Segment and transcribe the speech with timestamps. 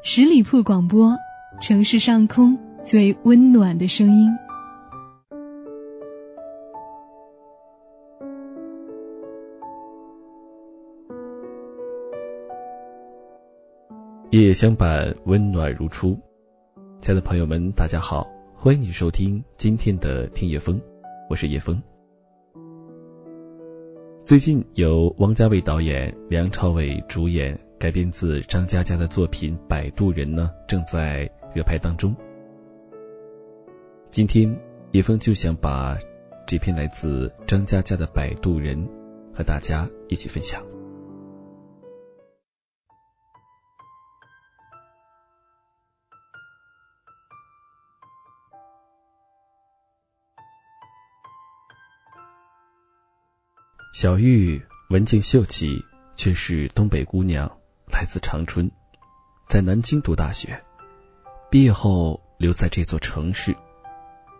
[0.00, 1.16] 十里铺广播，
[1.60, 4.30] 城市上空最温暖的声音。
[14.30, 16.16] 夜夜相伴，温暖如初。
[17.00, 20.80] 亲爱的朋友们，大家好，欢迎你收听今天的听夜风，
[21.28, 21.82] 我是叶风。
[24.28, 32.14] 最近由王家卫导演、梁朝伟主演，改编自张嘉佳的作品《摆渡人》呢，正在热拍当中。
[34.10, 34.54] 今天
[34.92, 35.96] 叶枫就想把
[36.46, 38.86] 这篇来自张嘉佳的《摆渡人》
[39.34, 40.62] 和大家一起分享。
[54.00, 55.84] 小玉文静秀气，
[56.14, 57.58] 却是东北姑娘，
[57.92, 58.70] 来自长春，
[59.48, 60.62] 在南京读大学，
[61.50, 63.56] 毕业后留在这座城市。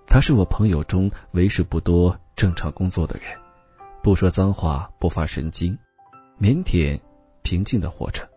[0.06, 3.36] 她是我朋友中为数不多正常工作的人，
[4.00, 5.76] 不说脏话，不发神经，
[6.40, 7.00] 腼腆
[7.42, 8.30] 平静的活着。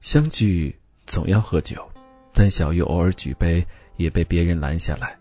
[0.00, 1.90] 相聚总要喝酒，
[2.32, 3.66] 但小玉偶尔举杯
[3.96, 5.18] 也被别人拦下来，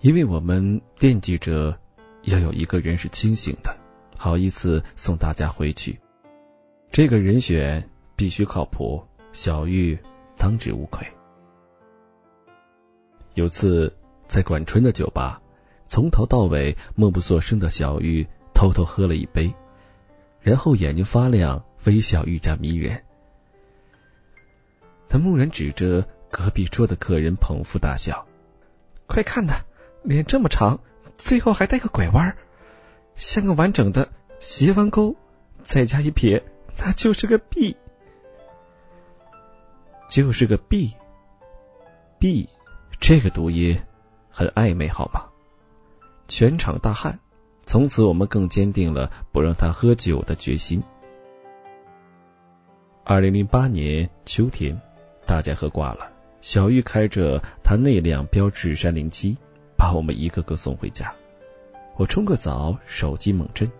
[0.00, 1.78] 因为我们惦记着。
[2.22, 3.76] 要有一个人是清醒的，
[4.16, 6.00] 好意思送大家回去。
[6.90, 9.98] 这个人选必须靠谱，小玉
[10.36, 11.06] 当之无愧。
[13.34, 13.96] 有次
[14.28, 15.40] 在管春的酒吧，
[15.86, 19.54] 从头到尾默不作声的小玉偷偷喝了一杯，
[20.40, 23.02] 然后眼睛发亮，微笑愈加迷人。
[25.08, 28.26] 他蓦然指着隔壁桌的客人，捧腹大笑
[29.08, 29.54] ：“快看呐，
[30.02, 30.80] 脸这么长！”
[31.24, 32.36] 最后还带个拐弯，
[33.14, 34.08] 像个完整的
[34.40, 35.14] 斜弯钩，
[35.62, 36.42] 再加一撇，
[36.76, 37.76] 那就是个 B，
[40.08, 42.48] 就是个 B，B，
[42.98, 43.80] 这个读音
[44.30, 45.26] 很暧昧，好吗？
[46.26, 47.20] 全场大汗，
[47.64, 50.82] 从此我们更坚定了不让他喝酒的决心。
[53.04, 54.80] 二零零八年秋天，
[55.24, 56.10] 大家喝挂了，
[56.40, 59.38] 小玉开着他那辆标致山零七。
[59.74, 61.12] 把我们一个个送回家。
[61.96, 63.70] 我冲个澡，手机猛震。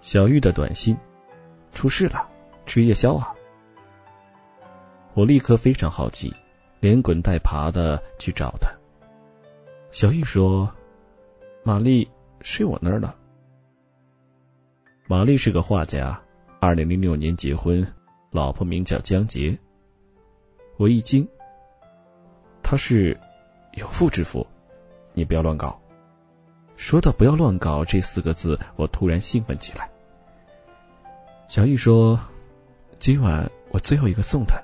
[0.00, 0.96] 小玉的短信：
[1.72, 2.28] 出事了，
[2.66, 3.34] 吃夜宵啊！
[5.14, 6.32] 我立刻非常好奇，
[6.80, 8.70] 连滚带爬的去找他。
[9.90, 10.72] 小玉说
[11.64, 12.08] ：“玛丽
[12.42, 13.16] 睡我那儿了。”
[15.08, 16.22] 玛丽是个画家，
[16.60, 17.86] 二零零六年结婚，
[18.30, 19.58] 老婆名叫江杰。
[20.76, 21.26] 我一惊，
[22.62, 23.18] 他是？
[23.72, 24.46] 有妇之夫，
[25.14, 25.80] 你不要乱搞。
[26.78, 29.90] 说到“不要乱搞”这四个字，我突然兴奋起来。
[31.48, 32.20] 小玉说
[33.00, 34.62] ：“今晚我最后一个送他。”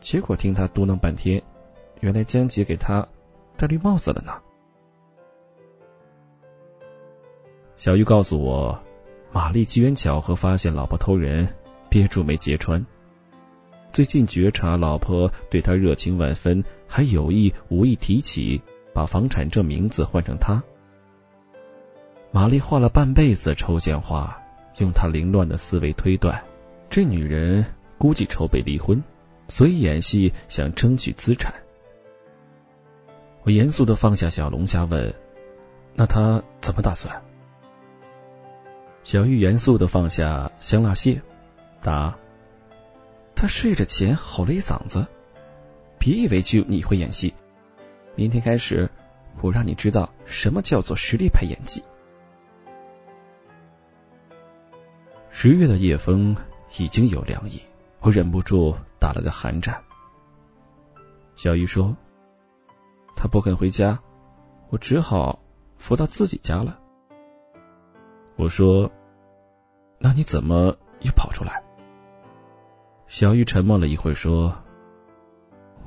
[0.00, 1.42] 结果听他嘟囔半天，
[2.00, 3.06] 原来江杰给他
[3.58, 4.32] 戴绿帽子了呢。
[7.76, 8.80] 小玉告诉我，
[9.30, 11.46] 玛丽机缘巧合发现老婆偷人，
[11.90, 12.84] 憋住没揭穿。
[13.92, 18.62] 最近觉察老婆对他热情万分，还有意无意提起
[18.94, 20.64] 把房产证名字换成他。
[22.32, 24.40] 玛丽画了半辈子抽象画，
[24.78, 26.44] 用她凌乱的思维推断，
[26.88, 27.66] 这女人
[27.98, 29.02] 估计筹备离婚，
[29.48, 31.52] 所以演戏想争取资产。
[33.42, 35.12] 我严肃的放下小龙虾问
[35.94, 37.22] ：“那他怎么打算？”
[39.02, 41.22] 小玉严肃的放下香辣蟹，
[41.82, 42.16] 答。
[43.34, 45.06] 他睡着前吼了一嗓子，
[45.98, 47.34] 别以为就你会演戏，
[48.14, 48.88] 明天开始
[49.40, 51.82] 我让你知道什么叫做实力派演技。
[55.42, 56.36] 十月的夜风
[56.76, 57.62] 已经有凉意，
[58.00, 59.82] 我忍不住打了个寒战。
[61.34, 61.96] 小玉说
[63.16, 63.98] ：“他不肯回家，
[64.68, 65.40] 我只好
[65.78, 66.78] 扶到自己家了。”
[68.36, 68.92] 我说
[69.98, 71.62] ：“那你怎么又跑出来？”
[73.08, 74.54] 小玉沉默了一会，说：“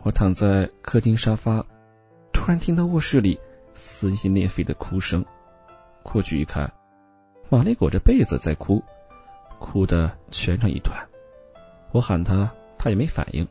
[0.01, 1.63] 我躺在客厅沙发，
[2.31, 3.39] 突然听到卧室里
[3.75, 5.23] 撕心裂肺的哭声。
[6.01, 6.73] 过去一看，
[7.51, 8.83] 玛丽裹着被子在哭，
[9.63, 11.07] 哭得蜷成一团。
[11.93, 13.47] 我喊他，他也没反应，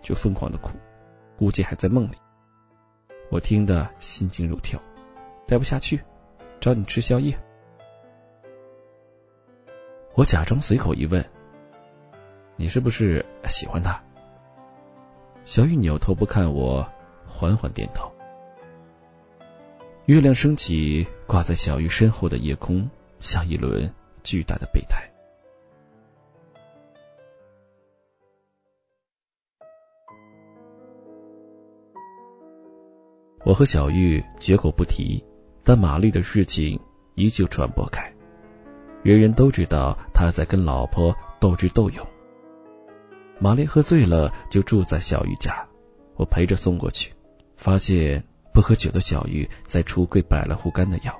[0.00, 0.78] 就疯狂的哭，
[1.36, 2.16] 估计还在梦里。
[3.30, 4.80] 我听得心惊肉跳，
[5.46, 6.00] 待不下去，
[6.58, 7.38] 找你吃宵夜。
[10.14, 11.22] 我假装随口一问。”
[12.56, 14.02] 你是不是喜欢他？
[15.44, 16.90] 小雨扭头不看我，
[17.26, 18.10] 缓缓点头。
[20.06, 22.88] 月亮升起，挂在小玉身后的夜空，
[23.20, 23.92] 像一轮
[24.22, 25.06] 巨大的备胎。
[33.46, 35.24] 我和小玉绝口不提，
[35.62, 36.80] 但玛丽的事情
[37.14, 38.12] 依旧传播开，
[39.04, 42.04] 人人都知道他在跟老婆斗智斗勇。
[43.38, 45.64] 玛丽喝醉了，就住在小玉家，
[46.16, 47.12] 我陪着送过去，
[47.54, 51.16] 发现不喝酒的小玉在橱柜摆了护肝的药。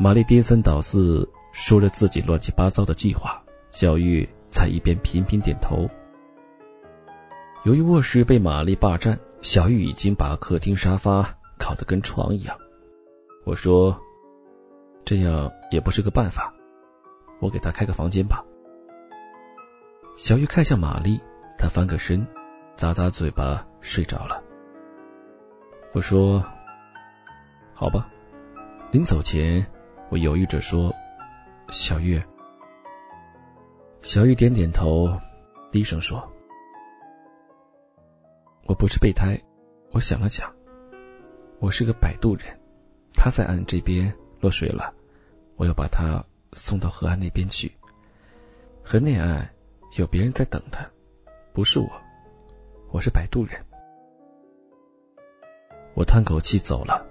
[0.00, 5.90] 玛丽颠三倒四说着自己乱七八糟的计划，小玉在一边频频点头。
[7.64, 9.20] 由于卧室被玛丽霸占。
[9.44, 12.56] 小玉已经把客厅沙发搞得跟床一样。
[13.44, 14.00] 我说
[15.04, 16.54] ：“这样也不是个办法，
[17.42, 18.42] 我给她开个房间吧。”
[20.16, 21.20] 小玉看向玛丽，
[21.58, 22.26] 她翻个身，
[22.78, 24.42] 咂咂嘴巴，睡着了。
[25.92, 26.42] 我说
[27.76, 28.08] ：“好吧。”
[28.92, 29.66] 临走前，
[30.08, 30.94] 我犹豫着说
[31.68, 32.22] ：“小玉。”
[34.00, 35.20] 小玉点点头，
[35.70, 36.32] 低声说。
[38.66, 39.42] 我不是备胎，
[39.90, 40.54] 我想了想，
[41.58, 42.58] 我是个摆渡人。
[43.12, 44.94] 他在岸这边落水了，
[45.56, 46.24] 我要把他
[46.54, 47.76] 送到河岸那边去。
[48.82, 49.50] 河内岸
[49.98, 50.90] 有别人在等他，
[51.52, 51.90] 不是我，
[52.90, 53.60] 我是摆渡人。
[55.92, 57.06] 我叹口气走了。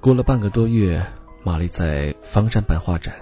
[0.00, 1.00] 过了半个多月，
[1.44, 3.14] 玛丽在方山办画展，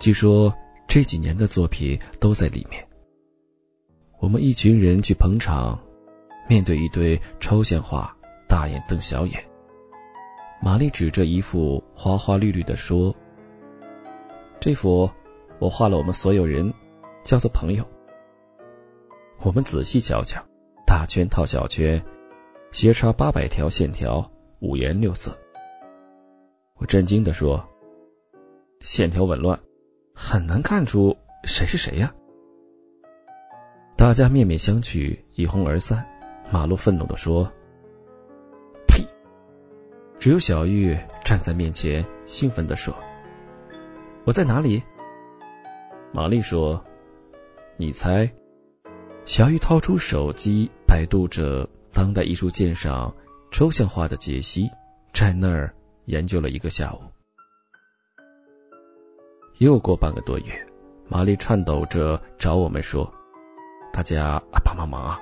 [0.00, 0.54] 据说
[0.88, 2.88] 这几年的作品都在里面。
[4.18, 5.82] 我们一群人去捧场。
[6.48, 8.16] 面对一堆抽象画，
[8.48, 9.44] 大眼瞪小眼。
[10.62, 13.14] 玛丽指着一幅花花绿绿的说
[14.60, 15.10] ：“这幅
[15.58, 16.72] 我画了，我们所有人
[17.24, 17.84] 叫做朋友。”
[19.42, 20.42] 我们仔细瞧瞧，
[20.86, 22.02] 大圈套小圈，
[22.72, 25.36] 斜插八百条线条，五颜六色。
[26.78, 27.68] 我震惊的说
[28.80, 29.60] ：“线条紊乱，
[30.14, 32.14] 很难看出谁是谁呀！”
[33.96, 36.06] 大家面面相觑，一哄而散。
[36.50, 37.52] 马路愤怒的说
[38.86, 39.04] ：“呸！”
[40.18, 42.94] 只有小玉站在面前，兴奋的说
[44.24, 44.82] ：“我在哪里？”
[46.12, 46.84] 玛丽说
[47.76, 48.30] ：“你猜。”
[49.26, 53.12] 小玉掏出手机，百度着当代艺术鉴赏
[53.50, 54.70] 抽象画的解析，
[55.12, 57.00] 在那儿研究了一个下午。
[59.58, 60.66] 又过半个多月，
[61.08, 63.12] 玛丽颤抖着找我们说
[63.92, 65.20] ：“大家帮帮忙啊！”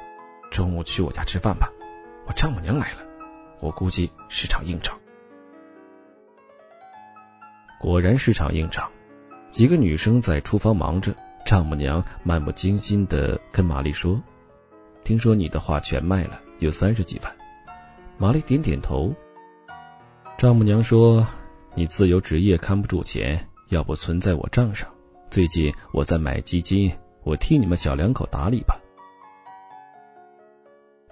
[0.55, 1.73] 中午去我家吃饭吧，
[2.29, 2.99] 我丈母娘来了，
[3.59, 5.01] 我估计是场硬仗。
[7.81, 8.93] 果然是场硬仗，
[9.51, 14.23] 几个女生在厨房忙着，丈母娘漫不经心的跟玛丽说
[15.03, 17.35] ：“听说你的画全卖了，有三十几万。”
[18.17, 19.13] 玛丽点点头。
[20.39, 21.27] 丈母娘说
[21.75, 24.89] ：“你自由职业看不住钱，要不存在我账上。
[25.31, 28.79] 最近我在买基金，我替你们小两口打理吧。”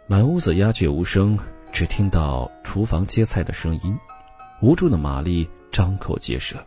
[0.06, 1.38] 满屋子鸦雀无声，
[1.72, 3.98] 只听到厨房切菜的声音。
[4.60, 6.64] 无助的玛丽张口结舌。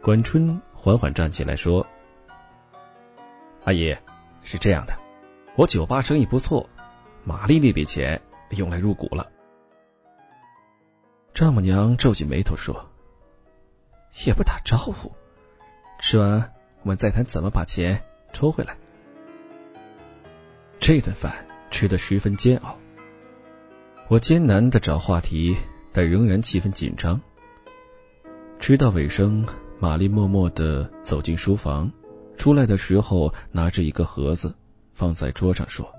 [0.00, 1.86] 管春缓缓站起来说
[3.64, 3.96] ：“阿姨，
[4.42, 4.94] 是这样的，
[5.56, 6.70] 我酒吧生意不错，
[7.24, 9.30] 玛丽那笔钱用来入股了。”
[11.34, 12.90] 丈母娘皱起眉头说
[14.26, 15.12] ：“也不打招呼，
[16.00, 18.76] 吃完我们再谈怎么把钱抽回来。”
[20.86, 22.76] 这顿饭吃得十分煎熬，
[24.08, 25.56] 我艰难的找话题，
[25.94, 27.22] 但仍然气氛紧张。
[28.60, 29.46] 吃到尾声，
[29.78, 31.90] 玛丽默默的走进书房，
[32.36, 34.54] 出来的时候拿着一个盒子
[34.92, 35.90] 放在桌上，说：“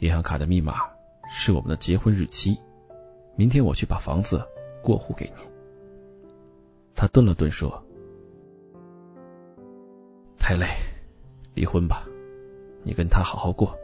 [0.00, 0.76] 银行卡的密码
[1.30, 2.56] 是我们的结婚日期，
[3.36, 4.42] 明天我去把房子
[4.82, 5.42] 过户给你。”
[6.96, 7.84] 他顿了顿说
[10.40, 10.66] ：“太累，
[11.52, 12.04] 离婚吧。”
[12.82, 13.78] 你跟他好好过。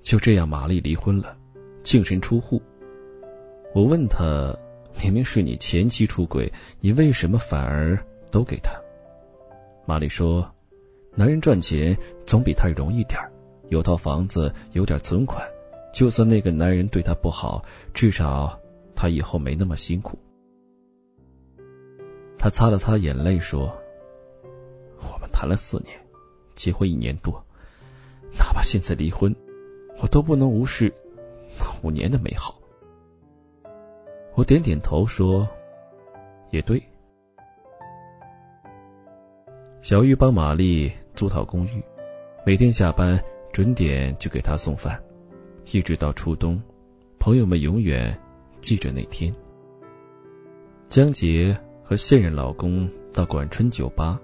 [0.00, 1.36] 就这样，玛丽离婚了，
[1.82, 2.60] 净身出户。
[3.74, 4.56] 我问他，
[5.02, 7.98] 明明是你前妻出轨，你为什么反而
[8.30, 8.78] 都给他？
[9.86, 10.54] 玛丽说，
[11.14, 11.96] 男人赚钱
[12.26, 13.18] 总比他容易点
[13.70, 15.42] 有套房子，有点存款，
[15.92, 18.60] 就算那个男人对他不好，至少
[18.94, 20.18] 他以后没那么辛苦。
[22.38, 23.74] 他擦了擦眼泪说。
[25.34, 25.98] 谈了四年，
[26.54, 27.44] 结婚一年多，
[28.38, 29.34] 哪怕现在离婚，
[30.00, 30.94] 我都不能无视
[31.58, 32.60] 那五年的美好。
[34.36, 35.48] 我点点头说
[36.52, 36.80] ：“也对。”
[39.82, 41.82] 小玉帮玛丽租套公寓，
[42.46, 43.20] 每天下班
[43.52, 45.02] 准点就给她送饭，
[45.72, 46.62] 一直到初冬，
[47.18, 48.16] 朋友们永远
[48.60, 49.34] 记着那天。
[50.86, 54.20] 江杰和现任老公到管春酒吧。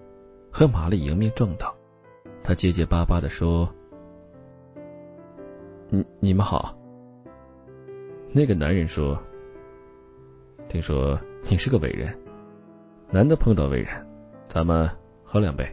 [0.50, 1.74] 和玛丽迎面撞到，
[2.42, 3.72] 他结结巴巴的说
[5.88, 6.76] ：“你你们好。
[8.32, 9.18] 那个男人说
[10.68, 12.18] ：“听说你是个伟人，
[13.10, 14.06] 难得碰到伟人，
[14.48, 14.88] 咱们
[15.24, 15.68] 喝两杯。”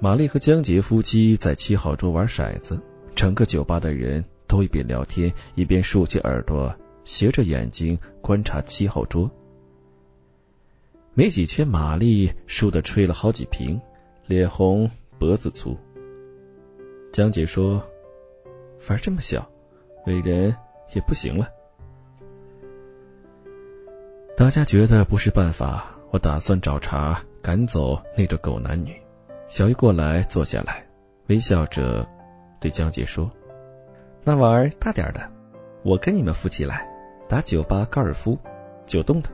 [0.00, 2.80] 玛丽和江杰夫妻在七号桌玩骰子，
[3.14, 6.74] 整个酒吧的人都一边聊天一边竖起耳朵，
[7.04, 9.30] 斜着眼睛观察七号桌。
[11.20, 13.78] 没几圈，马力输的吹了好几瓶，
[14.26, 15.76] 脸红脖子粗。
[17.12, 17.84] 江姐说
[18.88, 19.46] ：“玩这么小，
[20.06, 20.56] 伟人
[20.94, 21.50] 也不行了。”
[24.34, 28.98] 大家觉得不是办法，我打算找茬赶走那对狗男女。
[29.46, 30.86] 小玉过来坐下来，
[31.26, 32.08] 微笑着
[32.62, 33.30] 对江姐说
[34.24, 35.30] ：“那玩儿大点的，
[35.82, 36.88] 我跟你们夫妻来
[37.28, 38.38] 打酒吧高尔夫，
[38.86, 39.28] 九洞的。”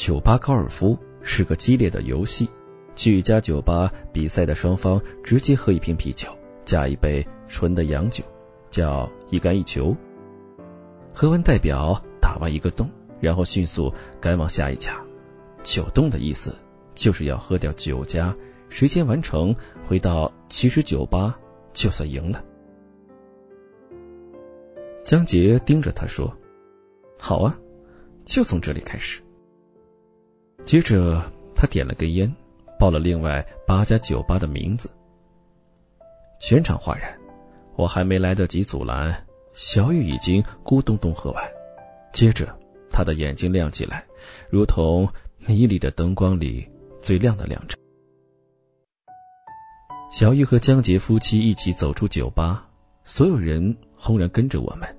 [0.00, 2.48] 酒吧高尔夫是个激烈的游戏。
[2.96, 8.24] 去一家酒吧比赛的双方直接喝一瓶啤酒，加一杯纯的洋酒，
[8.70, 9.94] 叫一干一球。
[11.12, 12.90] 喝完代表打完一个洞，
[13.20, 13.92] 然后迅速
[14.22, 15.04] 赶往下一家。
[15.62, 16.54] 九洞的意思
[16.94, 18.34] 就是要喝掉九家，
[18.70, 19.54] 谁先完成
[19.86, 21.38] 回到起始酒吧
[21.74, 22.42] 就算赢了。
[25.04, 26.38] 江杰盯着他说
[27.20, 27.58] ：“好啊，
[28.24, 29.20] 就从这里开始。”
[30.64, 31.22] 接着
[31.54, 32.34] 他点了根烟。
[32.78, 34.90] 报了另外八家酒吧的名字，
[36.40, 37.20] 全场哗然。
[37.76, 41.44] 我还没来得及阻拦，小雨已经咕咚咚喝完。
[42.10, 42.58] 接着，
[42.90, 44.06] 他的眼睛亮起来，
[44.48, 45.10] 如同
[45.46, 46.70] 迷离的灯光里
[47.02, 47.76] 最亮的亮着。
[50.10, 52.70] 小玉和江杰夫妻一起走出酒吧，
[53.04, 54.96] 所有人轰然跟着我们。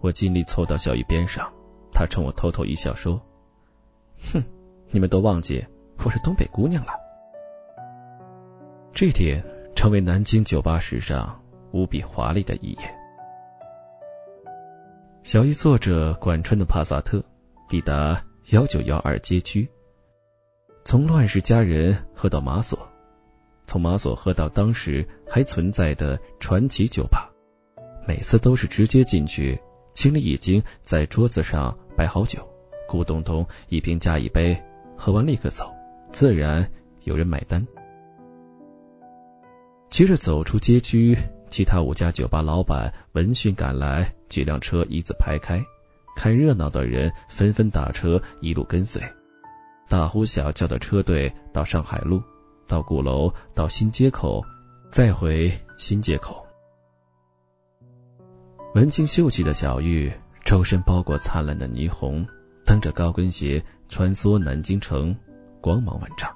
[0.00, 1.50] 我尽力凑到小玉边上，
[1.92, 3.22] 他冲我偷偷一笑说
[4.34, 4.44] ：“哼，
[4.92, 5.64] 你们都忘记
[6.04, 6.92] 我是东北姑娘了。”
[8.94, 9.42] 这点
[9.74, 12.78] 成为南京酒吧史上无比华丽的一页。
[15.22, 17.24] 小易坐着管春的帕萨特
[17.68, 19.68] 抵达幺九幺二街区，
[20.84, 22.78] 从乱世佳人喝到马索，
[23.64, 27.30] 从马索喝到当时还存在的传奇酒吧。
[28.06, 29.58] 每次都是直接进去，
[29.92, 32.46] 经理已经在桌子上摆好酒，
[32.88, 34.60] 咕咚咚一瓶加一杯，
[35.04, 35.74] 喝完立刻走，
[36.12, 36.70] 自然
[37.02, 37.66] 有人买单。
[39.90, 41.18] 接着走出街区，
[41.48, 45.60] 其他五家酒吧老板闻讯赶来，几辆车一字排开，
[46.14, 49.02] 看热闹的人纷纷打车一路跟随，
[49.88, 52.22] 大呼小叫的车队到上海路，
[52.68, 54.44] 到鼓楼，到新街口，
[54.92, 56.46] 再回新街口。
[58.76, 60.12] 文静秀气的小玉，
[60.44, 62.24] 周身包裹灿烂的霓虹，
[62.64, 65.16] 蹬着高跟鞋穿梭南京城，
[65.60, 66.34] 光芒万丈。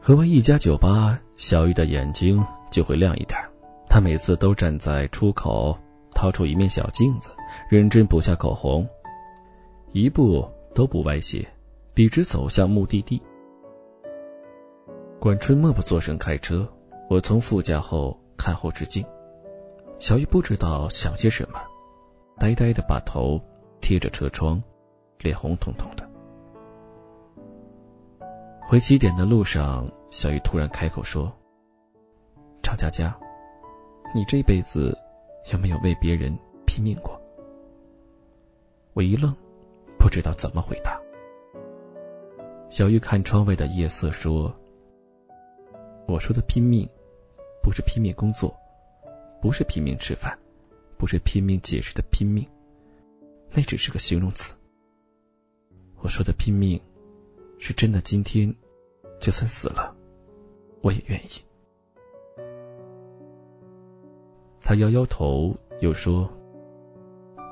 [0.00, 3.40] 喝完一家酒吧，小玉的眼睛就会亮一点。
[3.88, 5.76] 她每次都站在出口，
[6.14, 7.30] 掏出一面小镜子，
[7.68, 8.88] 认真补下口红，
[9.90, 11.48] 一步都不歪斜，
[11.92, 13.20] 笔直走向目的地。
[15.18, 16.72] 管春默不作声开车，
[17.10, 19.04] 我从副驾后看后视镜。
[19.98, 21.58] 小玉不知道想些什么，
[22.38, 23.40] 呆呆的把头
[23.80, 24.62] 贴着车窗，
[25.18, 26.06] 脸红彤彤的。
[28.68, 31.32] 回起点的路上，小玉突然开口说
[32.62, 33.16] ：“赵佳佳，
[34.14, 34.96] 你这辈子
[35.50, 36.36] 有没有为别人
[36.66, 37.18] 拼命过？”
[38.92, 39.34] 我一愣，
[39.98, 41.00] 不知道怎么回答。
[42.68, 44.54] 小玉看窗外的夜色说
[46.06, 46.86] ：“我说的拼命，
[47.62, 48.54] 不是拼命工作，
[49.46, 50.36] 不是拼命吃饭，
[50.98, 52.48] 不是拼命解释的拼命，
[53.52, 54.56] 那只是个形容词。
[56.02, 56.82] 我说的拼命。”
[57.60, 58.52] 是真的，今天
[59.20, 59.94] 就算死了，
[60.82, 61.44] 我也愿意。
[64.60, 66.28] 他摇摇头，又说：“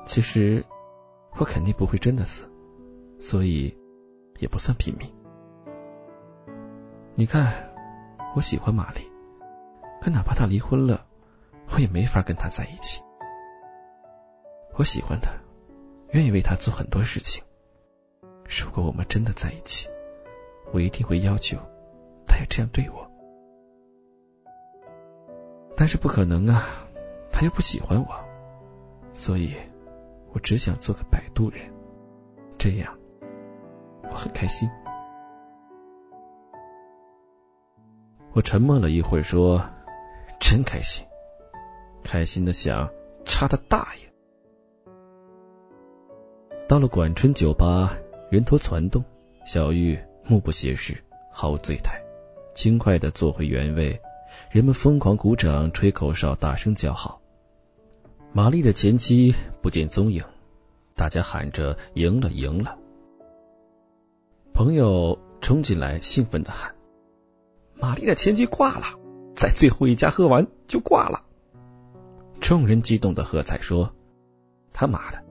[0.05, 0.65] 其实
[1.39, 2.43] 我肯定不会真的死，
[3.19, 3.73] 所以
[4.37, 5.09] 也不算拼命。
[7.15, 7.73] 你看，
[8.35, 8.99] 我喜欢玛丽，
[10.01, 11.04] 可哪怕她离婚了，
[11.75, 13.03] 我也没法跟她在一起。
[14.75, 15.31] 我喜欢她，
[16.13, 17.43] 愿意为她做很多事情。
[18.45, 19.89] 如果我们真的在一起。”
[20.73, 21.57] 我一定会要求
[22.27, 23.09] 他也这样对我，
[25.77, 26.63] 但是不可能啊，
[27.31, 28.07] 他又不喜欢我，
[29.13, 29.53] 所以
[30.33, 31.71] 我只想做个摆渡人，
[32.57, 32.97] 这样
[34.09, 34.67] 我很开心。
[38.33, 39.63] 我沉默了一会儿，说
[40.41, 41.05] ：“真开心，
[42.05, 42.89] 开心的想
[43.25, 44.13] 插他大爷。”
[46.69, 47.97] 到了管春酒吧，
[48.31, 49.03] 人头攒动，
[49.45, 49.99] 小玉。
[50.27, 52.01] 目不斜视，毫无醉态，
[52.55, 54.01] 轻快的坐回原位。
[54.49, 57.21] 人们疯狂鼓掌，吹口哨，大声叫好。
[58.33, 60.23] 玛丽的前妻不见踪影，
[60.95, 62.79] 大家喊着“赢了，赢了”。
[64.51, 66.73] 朋友冲进来，兴奋的喊
[67.77, 68.85] ：“玛丽的前妻挂了，
[69.35, 71.23] 在最后一家喝完就挂了。”
[72.39, 73.93] 众人激动的喝彩说
[74.73, 75.23] ：“他妈的，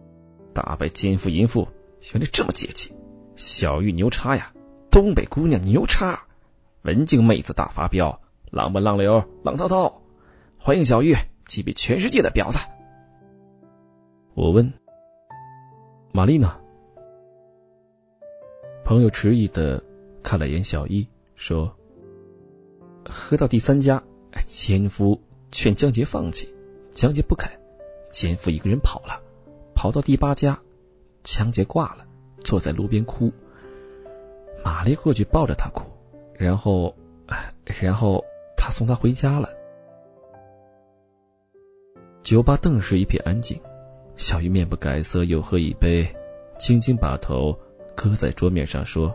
[0.52, 1.68] 打败奸夫淫妇，
[2.12, 2.94] 原来这么解气！
[3.36, 4.52] 小玉牛叉呀，
[4.90, 6.26] 东北姑娘牛叉，
[6.82, 8.20] 文静妹子大发飙。”
[8.50, 10.02] 浪奔浪流，浪滔滔，
[10.58, 12.58] 欢迎小玉击毙全世界的婊子。
[14.34, 14.72] 我问
[16.12, 16.60] 玛丽呢？
[18.84, 19.82] 朋友迟疑的
[20.22, 21.76] 看了眼小一，说
[23.04, 24.04] ：“喝到第三家，
[24.46, 25.20] 奸夫
[25.50, 26.54] 劝江杰放弃，
[26.94, 27.50] 强杰不肯，
[28.10, 29.22] 奸夫一个人跑了，
[29.74, 30.58] 跑到第八家，
[31.22, 32.06] 强杰挂了，
[32.40, 33.32] 坐在路边哭。
[34.64, 35.90] 玛丽过去抱着他哭，
[36.34, 36.94] 然后，
[37.80, 38.24] 然后。”
[38.56, 39.50] 他送她回家了。
[42.22, 43.60] 酒吧顿时一片安静。
[44.16, 46.16] 小鱼面不改色，又喝一杯，
[46.58, 47.58] 轻轻把头
[47.94, 49.14] 搁在桌面上，说：“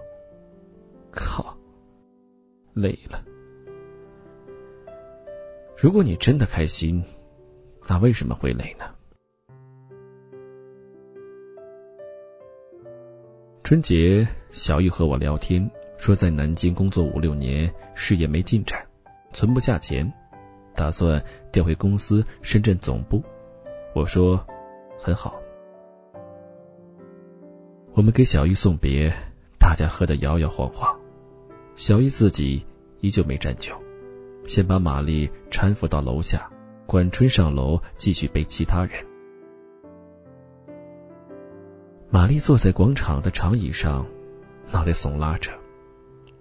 [1.09, 1.57] 靠，
[2.75, 3.25] 累了。
[5.75, 7.03] 如果你真的开心，
[7.89, 8.85] 那为什么会累呢？”
[13.63, 18.85] 春节，小玉和我聊天，说在南京工作五六年，事业没进展。
[19.31, 20.11] 存不下钱，
[20.73, 23.23] 打算调回公司深圳总部。
[23.93, 24.43] 我说
[24.97, 25.39] 很好。
[27.93, 29.13] 我们给小玉送别，
[29.59, 30.99] 大家喝得摇摇晃晃。
[31.75, 32.65] 小玉自己
[33.01, 33.75] 依旧没沾酒，
[34.47, 36.51] 先把玛丽搀扶到楼下，
[36.89, 39.05] 管春上楼继续背其他人。
[42.09, 44.07] 玛丽坐在广场的长椅上，
[44.71, 45.51] 脑袋耸拉着。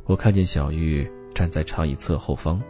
[0.07, 2.63] 我看见小玉站在长椅侧后方。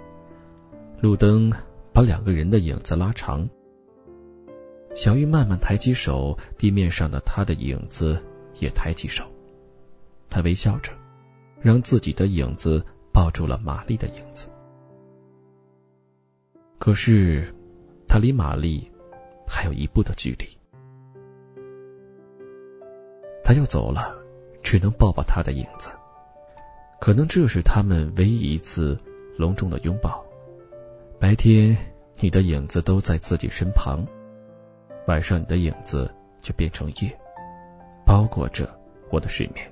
[1.00, 1.52] 路灯
[1.92, 3.48] 把两个人的影子拉长，
[4.96, 8.20] 小玉慢慢抬起手，地面上的她的影子
[8.58, 9.22] 也抬起手，
[10.28, 10.92] 她微笑着，
[11.60, 14.50] 让自己的影子抱住了玛丽的影子。
[16.80, 17.54] 可是
[18.08, 18.90] 他离玛丽
[19.46, 20.46] 还有一步的距离，
[23.44, 24.16] 他要走了，
[24.62, 25.90] 只能抱抱他的影子。
[27.00, 28.98] 可能这是他们唯一一次
[29.36, 30.24] 隆重的拥抱。
[31.20, 31.76] 白天，
[32.16, 34.04] 你的影子都在自己身旁；
[35.06, 37.16] 晚上，你的影子就变成夜，
[38.06, 38.68] 包裹着
[39.10, 39.70] 我的睡眠。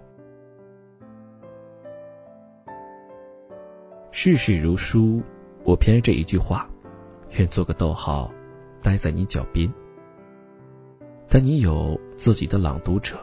[4.13, 5.23] 世事如书，
[5.65, 6.71] 我偏爱这一句话：
[7.33, 8.33] 愿做个逗号，
[8.83, 9.73] 待在你脚边。
[11.29, 13.17] 但你有自己的朗读者，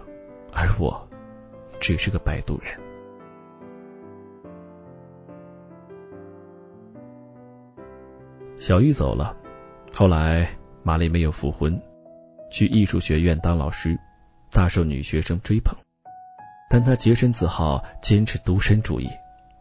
[0.52, 1.08] 而我
[1.80, 2.80] 只是个摆渡人。
[8.60, 9.36] 小玉走了，
[9.94, 10.50] 后来
[10.84, 11.82] 玛丽没有复婚，
[12.52, 13.98] 去艺术学院当老师，
[14.52, 15.76] 大受女学生追捧。
[16.70, 19.08] 但她洁身自好，坚持独身主义，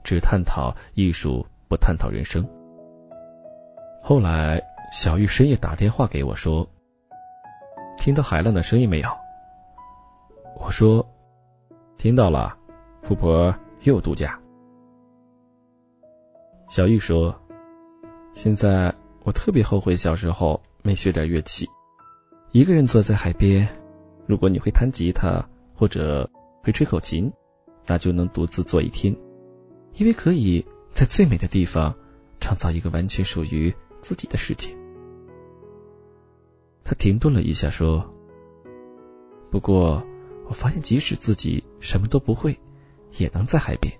[0.05, 2.49] 只探讨艺术，不探讨人生。
[4.13, 6.69] 后来，小玉深夜打电话给我，说
[7.97, 9.09] ：“听到海浪的声音没有？”
[10.61, 11.09] 我说
[11.97, 12.55] ：“听到了，
[13.01, 14.39] 富婆又度假。”
[16.69, 17.35] 小玉说。
[18.35, 18.95] 现在
[19.25, 21.67] 我特别后悔小时候没学点乐器。
[22.51, 23.67] 一个人坐在海边，
[24.27, 26.29] 如果你会弹吉他或者
[26.63, 27.33] 会吹口琴，
[27.87, 29.17] 那就能独自坐一天，
[29.95, 31.95] 因为可以在最美的地方
[32.41, 34.77] 创造一个完全属于自己的世界。
[36.85, 38.13] 他停顿了一下，说
[39.51, 40.05] ：“不过
[40.47, 42.61] 我发现，即使自己什么都不会，
[43.17, 43.95] 也能在海边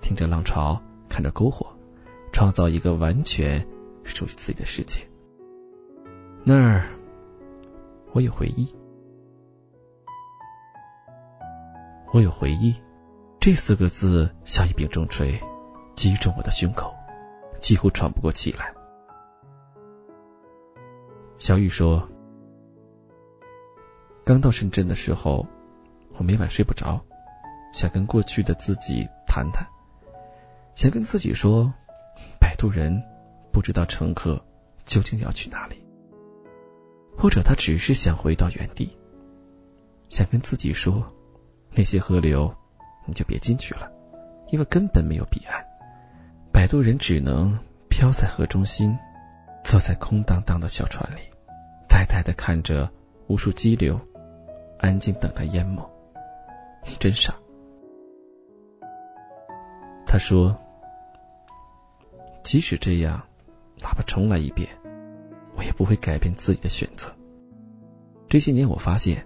[0.00, 1.66] 听着浪潮，看着篝火。”
[2.34, 3.68] 创造一个完全
[4.04, 5.06] 属于自己的世界。
[6.44, 6.88] 那儿，
[8.12, 8.74] 我有回忆，
[12.10, 12.74] 我有回忆。
[13.38, 15.38] 这四个字像一柄重锤，
[15.94, 16.94] 击中我的胸口，
[17.60, 18.74] 几乎喘不过气来。
[21.42, 22.08] 小雨说
[24.24, 25.44] ：“刚到深圳的时候，
[26.16, 27.04] 我每晚睡不着，
[27.74, 29.66] 想跟过去的自己谈谈，
[30.76, 31.74] 想跟自己说。”
[32.38, 33.02] 摆渡人
[33.52, 34.40] 不知道乘客
[34.84, 35.84] 究竟要去哪里，
[37.18, 38.96] 或者他只是想回到原地，
[40.08, 41.12] 想跟自己说：
[41.72, 42.54] 那些河流
[43.04, 43.90] 你就别进去了，
[44.52, 45.66] 因为根本没有彼岸。
[46.52, 48.96] 摆渡人只能漂在河中心，
[49.64, 51.20] 坐在空荡荡的小船里，
[52.02, 52.90] 呆呆的看着
[53.28, 54.00] 无数激流，
[54.76, 55.88] 安静等待淹没。
[56.84, 57.36] 你真傻。
[60.04, 60.58] 他说
[62.42, 63.22] ：“即使这样，
[63.80, 64.68] 哪怕重来一遍，
[65.56, 67.12] 我也不会改变自己的选择。
[68.28, 69.24] 这些年，我发现，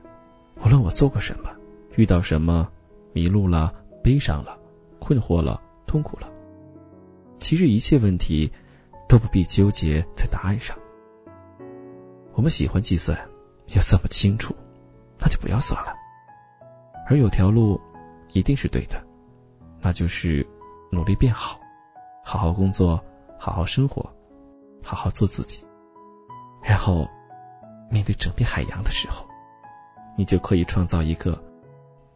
[0.63, 1.51] 无论我做过什么，
[1.95, 2.69] 遇到什么，
[3.15, 4.59] 迷路了、悲伤了、
[4.99, 6.31] 困惑了、痛苦了，
[7.39, 8.53] 其实一切问题
[9.09, 10.77] 都不必纠结在答案上。
[12.37, 13.19] 我们喜欢计算，
[13.75, 14.55] 又算不清楚，
[15.19, 15.93] 那就不要算了。
[17.09, 17.81] 而有条路
[18.33, 19.05] 一定是对的，
[19.83, 20.47] 那就是。”
[20.89, 21.59] 努力变好，
[22.23, 23.05] 好好工作，
[23.41, 24.15] 好好生活，
[24.85, 25.65] 好好做自己。
[26.63, 27.11] 然后，
[27.91, 29.27] 面对整片海洋的时候，
[30.17, 31.43] 你就可以创造一个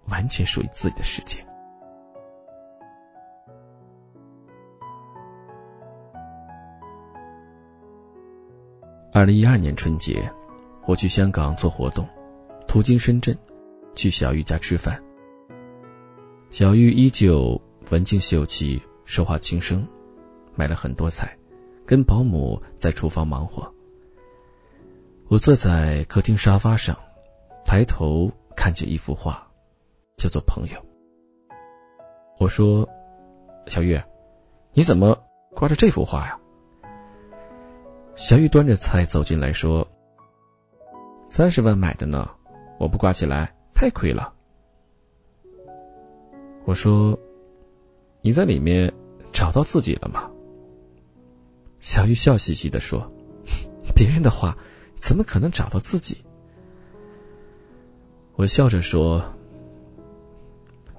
[0.07, 1.45] 完全属于自己的世界。
[9.13, 10.33] 二零一二年春节，
[10.87, 12.09] 我去香港做活动，
[12.69, 13.37] 途经深圳，
[13.95, 15.03] 去小玉家吃饭。
[16.51, 17.61] 小玉依旧。
[17.91, 19.89] 文静秀气，说话轻声，
[20.55, 21.37] 买了很多菜，
[21.87, 23.75] 跟保姆在厨房忙活。
[25.29, 26.97] 我坐在客厅沙发上，
[27.65, 29.51] 抬头看见一幅画，
[30.19, 30.79] 叫做《朋友》。
[32.39, 32.89] 我说
[33.67, 34.01] ：“小玉，
[34.73, 35.25] 你怎么
[35.57, 36.39] 挂着这幅画呀？”
[38.17, 39.89] 小玉端着菜走进来说
[41.29, 42.31] ：“三十万买的呢，
[42.79, 44.35] 我不挂起来太亏了。”
[46.67, 47.19] 我说。
[48.23, 48.93] 你在里面
[49.33, 50.31] 找到自己了吗？
[51.81, 53.11] 小玉笑嘻嘻的说
[53.97, 54.59] ：“别人的话
[54.99, 56.23] 怎么可能找到自己？”
[58.37, 59.33] 我笑着说：“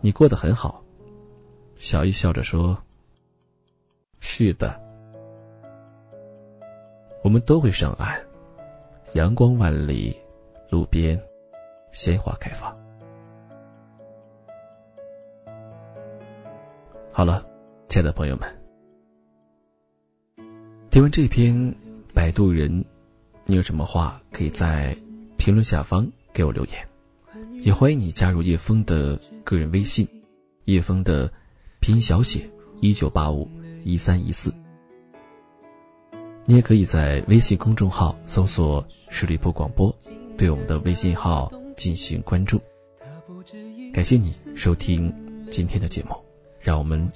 [0.01, 0.83] 你过得很好。”
[1.77, 2.81] 小玉笑着说
[4.19, 4.81] ：“是的，
[7.23, 8.19] 我们都会上岸，
[9.13, 10.15] 阳光万里，
[10.69, 11.21] 路边
[11.91, 12.75] 鲜花开放。”
[17.13, 17.45] 好了，
[17.89, 18.49] 亲爱的朋友们，
[20.89, 21.75] 听完这篇
[22.13, 22.85] 摆渡人，
[23.45, 24.97] 你有什么话可以在
[25.37, 26.87] 评论下方给我留言，
[27.61, 30.07] 也欢迎你加入叶枫的个人微信，
[30.63, 31.31] 叶枫的
[31.79, 33.47] 拼音小写一九八五
[33.83, 34.53] 一三一四，
[36.45, 39.95] 你也可以在微信公众号搜索十里铺广播，
[40.37, 42.61] 对我们的微信号进行关注。
[43.93, 46.15] 感谢你收听今天的节目。
[46.63, 47.11] 让我们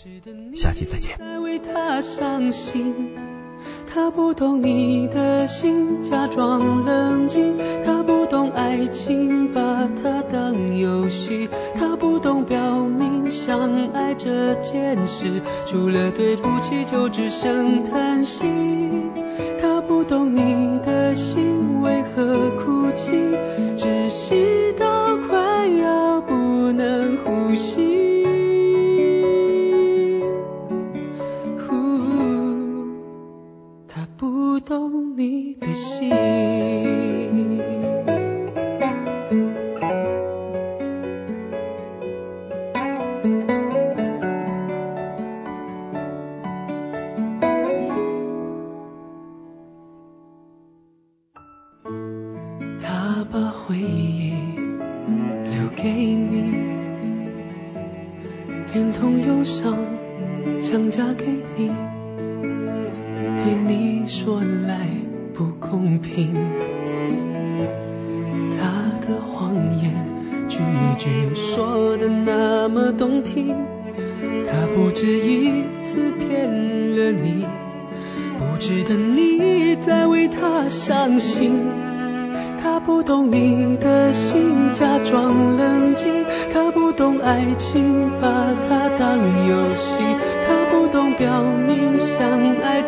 [0.55, 1.19] 下期再见。
[1.43, 3.15] 为他伤心，
[3.87, 7.55] 他不懂你的心，假装冷静。
[7.85, 11.47] 他不懂爱情，把它当游戏。
[11.75, 13.14] 他不懂表明
[13.45, 18.43] 相爱这件事，除了对不起就只剩叹息。
[19.61, 23.11] 他不懂你的心为何哭泣，